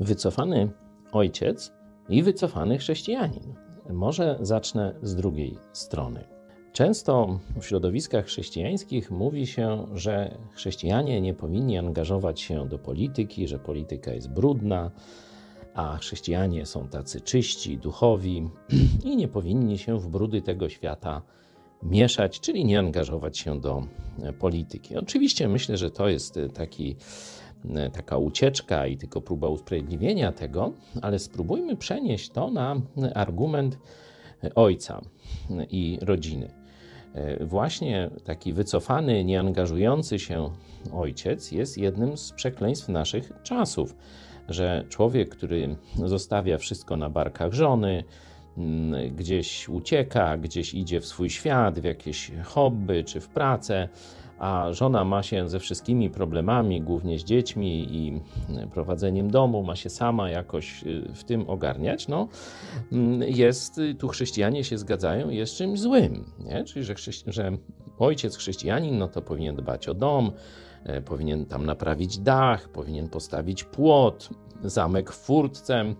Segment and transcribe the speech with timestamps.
[0.00, 0.70] wycofany
[1.12, 1.72] ojciec
[2.08, 3.54] i wycofany chrześcijanin.
[3.90, 6.24] Może zacznę z drugiej strony.
[6.72, 13.58] Często w środowiskach chrześcijańskich mówi się, że chrześcijanie nie powinni angażować się do polityki, że
[13.58, 14.90] polityka jest brudna,
[15.74, 18.48] a chrześcijanie są tacy czyści, duchowi
[19.04, 21.22] i nie powinni się w brudy tego świata
[21.82, 23.82] mieszać, czyli nie angażować się do
[24.38, 24.96] polityki.
[24.96, 26.96] Oczywiście myślę, że to jest taki
[27.92, 30.72] taka ucieczka i tylko próba usprawiedliwienia tego,
[31.02, 32.80] ale spróbujmy przenieść to na
[33.14, 33.78] argument
[34.54, 35.00] ojca
[35.70, 36.50] i rodziny.
[37.14, 40.50] E, właśnie taki wycofany, nieangażujący się
[40.92, 43.96] ojciec jest jednym z przekleństw naszych czasów,
[44.48, 48.04] że człowiek, który zostawia wszystko na barkach żony,
[49.16, 53.88] gdzieś ucieka, gdzieś idzie w swój świat, w jakieś hobby czy w pracę,
[54.38, 58.20] a żona ma się ze wszystkimi problemami, głównie z dziećmi i
[58.72, 62.28] prowadzeniem domu, ma się sama jakoś y, w tym ogarniać, no
[62.92, 66.64] mm, jest, y, tu chrześcijanie się zgadzają, jest czymś złym, nie?
[66.64, 66.94] czyli że,
[67.26, 67.52] że
[67.98, 70.32] ojciec chrześcijanin, no to powinien dbać o dom,
[70.84, 74.28] e, powinien tam naprawić dach, powinien postawić płot,
[74.64, 75.94] zamek w furtce,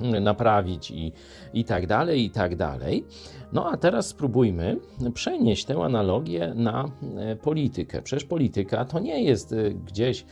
[0.00, 1.12] naprawić i,
[1.54, 3.04] i tak dalej, i tak dalej.
[3.52, 4.76] No a teraz spróbujmy
[5.14, 6.84] przenieść tę analogię na
[7.16, 8.02] e, politykę.
[8.02, 10.26] Przecież polityka to nie jest e, gdzieś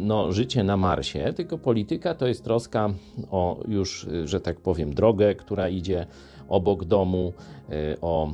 [0.00, 2.90] no, życie na Marsie, tylko polityka to jest troska
[3.30, 6.06] o już, że tak powiem, drogę, która idzie
[6.48, 7.32] obok domu,
[7.70, 8.32] e, o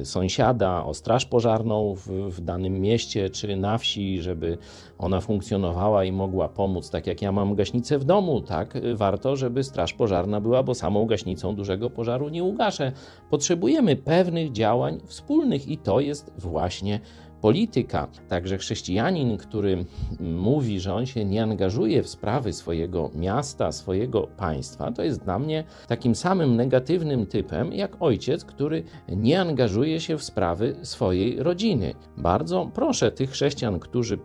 [0.00, 4.58] e, sąsiada, o straż pożarną w, w, danym mieście czy na wsi, żeby
[4.98, 6.90] ona funkcjonowała i mogła pomóc.
[6.90, 11.06] Tak jak ja mam gaśnicę w domu, tak warto, żeby straż pożarna była, bo samą
[11.06, 12.92] gaśnicą dużego pożaru nie ugaszę.
[13.30, 17.00] Potrzebujemy pewnych działań wspólnych i to jest właśnie
[17.42, 18.08] polityka.
[18.28, 19.84] Także chrześcijanin, który
[20.20, 25.38] mówi, że on się nie angażuje w sprawy swojego miasta, swojego państwa, to jest dla
[25.38, 31.94] mnie takim samym negatywnym typem jak ojciec, który nie angażuje się w sprawy swojej rodziny.
[32.16, 34.18] Bardzo proszę tych chrześcijan, którzy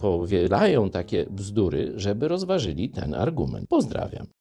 [0.00, 3.68] powielają takie bzdury, żeby rozważyli ten argument.
[3.68, 4.26] Pozdrawiam.